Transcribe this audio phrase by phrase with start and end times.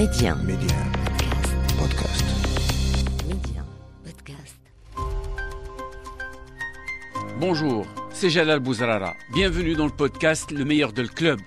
[0.00, 0.34] Média.
[0.34, 0.76] Média.
[1.78, 2.24] Podcast.
[3.28, 3.62] Média.
[4.02, 4.56] Podcast.
[7.38, 9.14] Bonjour, c'est Jalal Bouzrara.
[9.34, 11.38] Bienvenue dans le podcast Le meilleur de le club.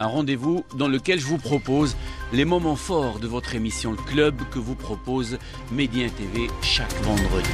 [0.00, 1.94] Un rendez-vous dans lequel je vous propose
[2.32, 5.38] les moments forts de votre émission Le Club que vous propose
[5.70, 7.48] Média TV chaque vendredi.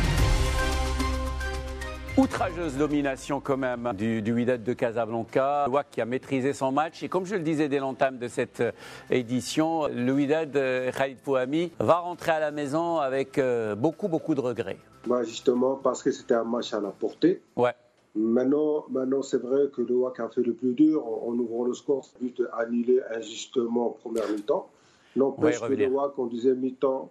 [2.18, 7.02] Outrageuse domination quand même du, du Wydad de Casablanca, Wak qui a maîtrisé son match
[7.02, 8.72] et comme je le disais dès l'entame de cette euh,
[9.10, 14.34] édition, le Wydad euh, Khalid Fouhami va rentrer à la maison avec euh, beaucoup beaucoup
[14.34, 14.79] de regrets.
[15.07, 17.43] Bah, justement, parce que c'était un match à la portée.
[17.54, 17.74] Ouais.
[18.14, 21.64] Maintenant, maintenant c'est vrai que le WAC a fait le plus dur en, en ouvrant
[21.64, 24.71] le score, but annulé injustement en première mi-temps.
[25.16, 25.86] N'empêche Ouais, que.
[25.90, 27.10] WAC en deuxième mi-temps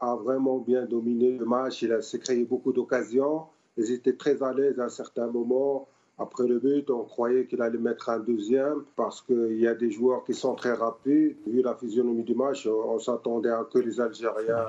[0.00, 1.82] a vraiment bien dominé le match.
[1.82, 3.42] Il a- s'est créé beaucoup d'occasions.
[3.78, 5.86] Ils étaient très à l'aise à un certain moment.
[6.18, 9.92] Après le but, on croyait qu'il allait mettre un deuxième parce qu'il y a des
[9.92, 11.36] joueurs qui sont très rapides.
[11.46, 14.66] Vu la physionomie du match, on, s'attendait à que les Algériens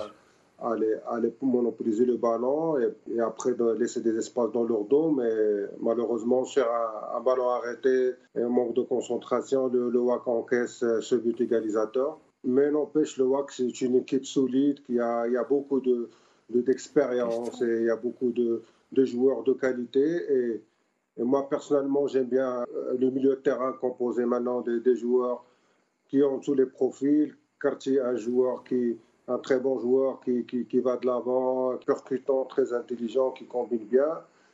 [0.61, 5.09] allaient, allaient monopoliser le ballon et, et après laisser des espaces dans leur dos.
[5.09, 5.31] Mais
[5.79, 10.83] malheureusement, sur un, un ballon arrêté et un manque de concentration, le, le WAC encaisse
[10.83, 12.19] euh, ce but égalisateur.
[12.43, 16.09] Mais n'empêche, le WAC, c'est une équipe solide qui a, il y a beaucoup de,
[16.49, 18.61] de- d'expérience et il y a beaucoup de,
[18.91, 20.05] de joueurs de qualité.
[20.33, 20.61] Et,
[21.17, 25.43] moi, personnellement, j'aime bien euh, le milieu de terrain composé maintenant des, des joueurs
[26.07, 27.35] qui ont tous les profils.
[27.61, 32.45] Cartier, un joueur qui, un très bon joueur qui, qui, qui va de l'avant, percutant,
[32.45, 34.07] très intelligent, qui combine bien.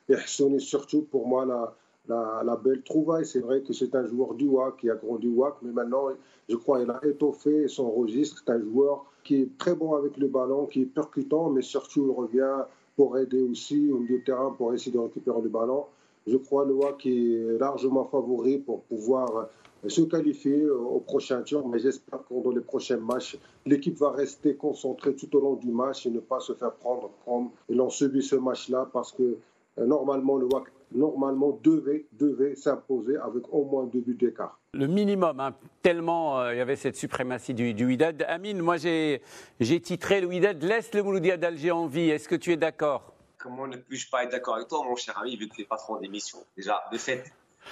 [0.10, 1.76] Et Hassouni, surtout, pour moi, la,
[2.08, 3.26] la, belle trouvaille.
[3.26, 6.10] C'est vrai que c'est un joueur du WAC, qui a grandi au WAC, mais maintenant,
[6.50, 8.42] je crois qu'il a étoffé son registre.
[8.46, 12.08] C'est un joueur qui est très bon avec le ballon, qui est percutant, mais surtout,
[12.08, 15.86] il revient pour aider aussi au milieu de terrain pour essayer de récupérer le ballon.
[16.28, 19.48] Je crois le WAC est largement favori pour pouvoir
[19.88, 24.56] se qualifier au prochain tour, mais j'espère que dans les prochains matchs, l'équipe va rester
[24.56, 27.90] concentrée tout au long du match et ne pas se faire prendre comme ils ont
[27.90, 29.38] subi ce match-là parce que
[29.78, 30.64] euh, normalement le WAC
[30.96, 34.60] normalement devait, devait s'imposer avec au moins deux buts d'écart.
[34.74, 38.24] Le minimum, hein, tellement euh, il y avait cette suprématie du, du Wydad.
[38.28, 39.22] Amine, moi j'ai
[39.60, 42.10] j'ai titré le Wydad laisse le Mouloudia d'Alger en vie.
[42.10, 43.14] Est-ce que tu es d'accord?
[43.38, 45.66] Comment ne puis-je pas être d'accord avec toi, mon cher ami, vu que tu es
[45.66, 46.40] patron d'émission?
[46.58, 47.24] Déjà, de fait,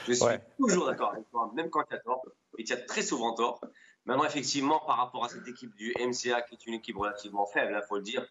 [0.07, 0.39] je suis Ouais.
[0.59, 2.21] toujours d'accord avec toi, même quand tu as tort,
[2.59, 3.59] et tu as très souvent tort.
[4.05, 7.71] Maintenant, effectivement, par rapport à cette équipe du MCA, qui est une équipe relativement faible,
[7.81, 8.23] il faut le dire,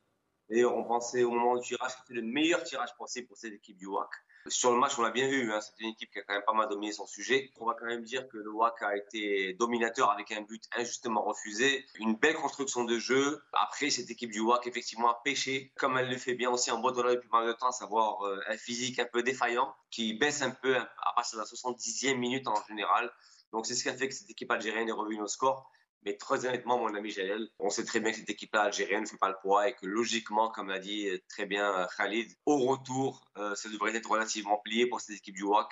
[0.52, 3.54] D'ailleurs, on pensait au moment du tirage que c'était le meilleur tirage possible pour cette
[3.54, 4.10] équipe du WAC.
[4.48, 6.42] Sur le match, on l'a bien vu, hein, c'était une équipe qui a quand même
[6.44, 7.50] pas mal dominé son sujet.
[7.58, 11.22] On va quand même dire que le WAC a été dominateur avec un but injustement
[11.22, 11.86] refusé.
[11.98, 13.42] Une belle construction de jeu.
[13.54, 16.80] Après, cette équipe du WAC, effectivement, a pêché, comme elle le fait bien aussi en
[16.80, 20.12] Bodola depuis pas mal de temps, à savoir euh, un physique un peu défaillant, qui
[20.12, 23.10] baisse un peu à partir de la 70e minute en général.
[23.52, 25.72] Donc, c'est ce qui a fait que cette équipe algérienne est revenue au score.
[26.04, 29.06] Mais très honnêtement, mon ami Jalel, on sait très bien que cette équipe-là algérienne ne
[29.06, 33.24] fait pas le poids et que logiquement, comme l'a dit très bien Khalid, au retour,
[33.36, 35.68] euh, ça devrait être relativement plié pour cette équipe du WAC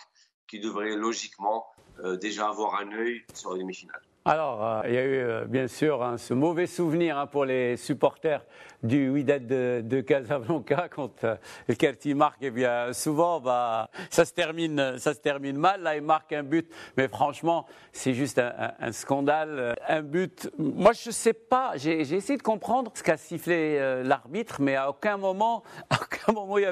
[0.46, 1.66] qui devrait logiquement
[2.00, 4.02] euh, déjà avoir un œil sur la demi-finale.
[4.26, 7.47] Alors, euh, il y a eu euh, bien sûr hein, ce mauvais souvenir hein, pour
[7.47, 8.44] les supporters
[8.82, 11.36] du Wydad de, de Casablanca quand euh,
[11.69, 12.42] le Kerti marque.
[12.42, 15.82] Et bien souvent, bah, ça, se termine, ça se termine mal.
[15.82, 16.70] Là, il marque un but.
[16.97, 19.56] Mais franchement, c'est juste un, scandale.
[19.59, 20.50] euh, Un but.
[20.59, 21.72] Moi, je ne sais pas.
[21.76, 26.32] J'ai essayé de comprendre ce qu'a sifflé euh, l'arbitre, mais à aucun moment, à aucun
[26.32, 26.64] moment il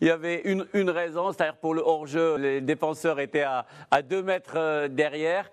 [0.00, 1.32] y avait, une, raison.
[1.32, 5.50] C'est-à-dire pour le hors-jeu, les défenseurs étaient à, à deux mètres euh, derrière.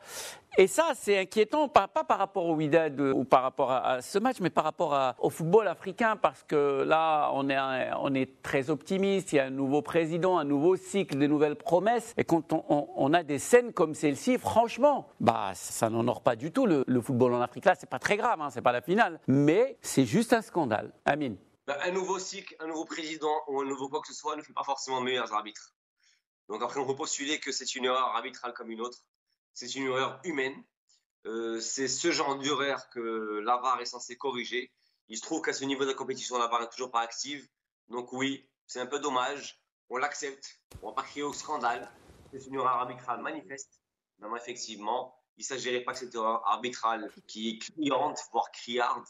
[0.56, 4.20] Et ça, c'est inquiétant, pas, par rapport au Wydad euh, ou par rapport à, ce
[4.20, 9.34] match, mais par rapport au football africain, parce que là, on est, très optimiste.
[9.34, 12.14] Il y a un nouveau président, un nouveau cycle, de nouvelles promesses.
[12.18, 16.68] Et quand on, a des scènes comme celle-ci, franchement, bah, ça n'honore pas du tout
[16.68, 17.66] le, football en Afrique.
[17.66, 20.94] Là, c'est pas très grave, hein, c'est pas la finale, mais c'est juste un scandale.
[21.06, 21.38] Amine.
[21.66, 24.42] Ben, un nouveau cycle, un nouveau président ou un nouveau quoi que ce soit ne
[24.42, 25.74] fait pas forcément meilleurs arbitres.
[26.50, 29.00] Donc après, on peut postuler que c'est une erreur arbitrale comme une autre.
[29.54, 30.64] C'est une erreur humaine.
[31.26, 34.72] Euh, c'est ce genre d'erreur que l'AVAR est censé corriger.
[35.10, 37.48] Il se trouve qu'à ce niveau de la compétition, l'AVAR n'est toujours pas active.
[37.88, 39.62] Donc oui, c'est un peu dommage.
[39.90, 40.60] On l'accepte.
[40.82, 41.90] On va pas crier au scandale.
[42.32, 43.82] C'est une erreur arbitrale manifeste.
[44.20, 49.06] Non, effectivement, il ne s'agirait pas que cette erreur arbitrale qui est criante, voire criarde,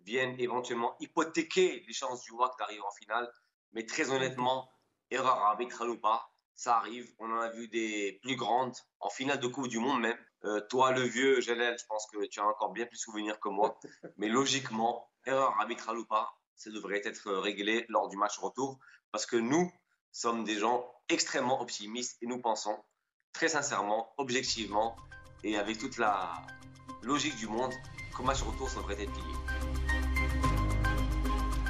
[0.00, 3.30] vienne éventuellement hypothéquer les chances du WAC d'arriver en finale.
[3.72, 4.70] Mais très honnêtement,
[5.10, 7.08] erreur arbitrale ou pas, ça arrive.
[7.20, 10.18] On en a vu des plus grandes en finale de Coupe du Monde même.
[10.44, 13.48] Euh, toi, le vieux, Jalel, je pense que tu as encore bien plus souvenir que
[13.48, 13.78] moi.
[14.16, 18.78] Mais logiquement, erreur arbitrale ou pas, ça devrait être réglé lors du match retour.
[19.12, 19.72] Parce que nous
[20.10, 22.76] sommes des gens extrêmement optimistes et nous pensons
[23.32, 24.96] très sincèrement, objectivement
[25.44, 26.32] et avec toute la
[27.02, 27.72] logique du monde
[28.16, 29.47] comme match retour, ça devrait être plié.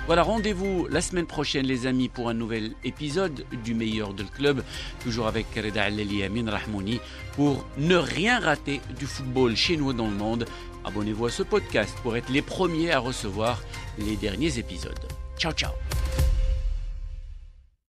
[0.09, 4.29] Voilà, rendez-vous la semaine prochaine, les amis, pour un nouvel épisode du meilleur de le
[4.31, 4.63] club,
[5.05, 6.99] toujours avec Reda Aleli Amin Rahmouni,
[7.37, 10.47] pour ne rien rater du football chez nous dans le monde.
[10.87, 13.61] Abonnez-vous à ce podcast pour être les premiers à recevoir
[13.99, 14.99] les derniers épisodes.
[15.37, 15.73] Ciao, ciao